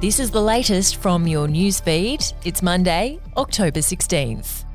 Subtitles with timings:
[0.00, 2.32] This is the latest from your newsfeed.
[2.44, 4.67] It's Monday, October 16th.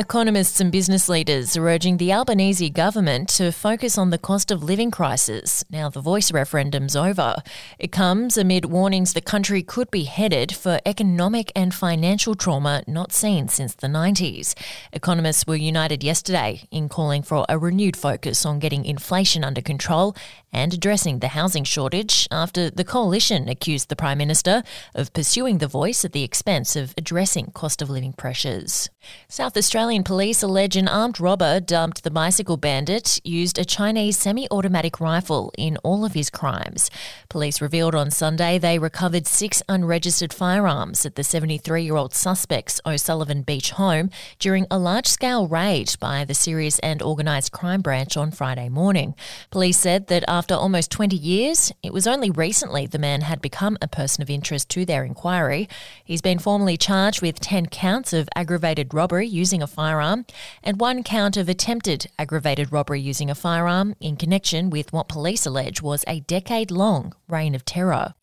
[0.00, 4.62] Economists and business leaders are urging the Albanese government to focus on the cost of
[4.62, 7.36] living crisis now the voice referendum's over.
[7.78, 13.12] It comes amid warnings the country could be headed for economic and financial trauma not
[13.12, 14.54] seen since the 90s.
[14.94, 20.16] Economists were united yesterday in calling for a renewed focus on getting inflation under control
[20.50, 24.62] and addressing the housing shortage after the coalition accused the Prime Minister
[24.94, 28.88] of pursuing the voice at the expense of addressing cost of living pressures.
[29.28, 29.56] South
[29.90, 35.00] Australian police allege an armed robber dumped the bicycle bandit used a Chinese semi automatic
[35.00, 36.92] rifle in all of his crimes.
[37.28, 42.80] Police revealed on Sunday they recovered six unregistered firearms at the 73 year old suspect's
[42.86, 48.16] O'Sullivan Beach home during a large scale raid by the Serious and Organised Crime Branch
[48.16, 49.16] on Friday morning.
[49.50, 53.76] Police said that after almost 20 years, it was only recently the man had become
[53.82, 55.68] a person of interest to their inquiry.
[56.04, 60.26] He's been formally charged with 10 counts of aggravated robbery using a firearm
[60.62, 65.46] and one count of attempted aggravated robbery using a firearm in connection with what police
[65.46, 68.14] allege was a decade long reign of terror.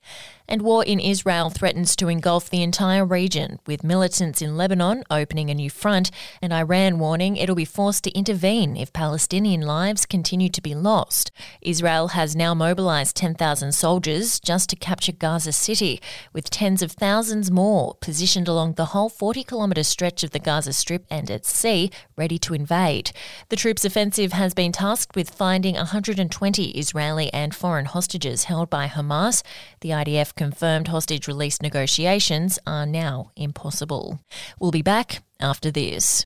[0.50, 5.50] And war in Israel threatens to engulf the entire region, with militants in Lebanon opening
[5.50, 6.10] a new front
[6.42, 11.32] and Iran warning it'll be forced to intervene if Palestinian lives continue to be lost.
[11.62, 16.02] Israel has now mobilized 10,000 soldiers just to capture Gaza City,
[16.32, 20.72] with tens of thousands more positioned along the whole 40 kilometre stretch of the Gaza
[20.72, 23.12] Strip and at sea, ready to invade.
[23.50, 28.88] The troops' offensive has been tasked with finding 120 Israeli and foreign hostages held by
[28.88, 29.44] Hamas.
[29.82, 34.20] The IDF confirmed hostage release negotiations are now impossible.
[34.60, 36.26] We'll be back after this.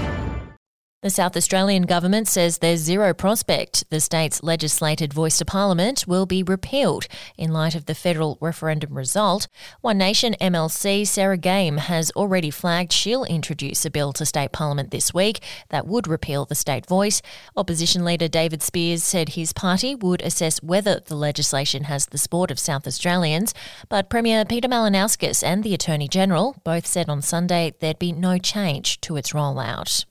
[1.03, 6.27] The South Australian government says there's zero prospect the state's legislated voice to parliament will
[6.27, 9.47] be repealed in light of the federal referendum result.
[9.81, 14.91] One Nation MLC Sarah Game has already flagged she'll introduce a bill to state parliament
[14.91, 17.23] this week that would repeal the state voice.
[17.57, 22.51] Opposition leader David Speirs said his party would assess whether the legislation has the support
[22.51, 23.55] of South Australians,
[23.89, 28.37] but Premier Peter Malinauskas and the Attorney General both said on Sunday there'd be no
[28.37, 30.05] change to its rollout.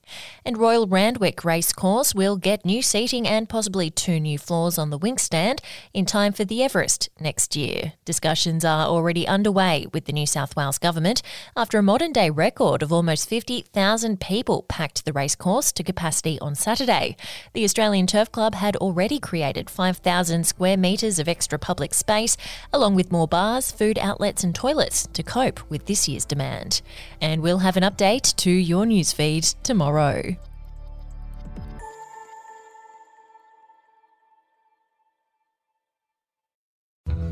[0.44, 4.98] And Royal Randwick Racecourse will get new seating and possibly two new floors on the
[4.98, 5.60] Winx stand
[5.92, 7.92] in time for the Everest next year.
[8.06, 11.20] Discussions are already underway with the New South Wales government
[11.54, 16.54] after a modern day record of almost 50,000 people packed the racecourse to capacity on
[16.54, 17.14] Saturday.
[17.52, 22.38] The Australian Turf Club had already created 5,000 square metres of extra public space,
[22.72, 26.80] along with more bars, food outlets, and toilets to cope with this year's demand.
[27.20, 30.36] And we'll have an update to your newsfeed tomorrow.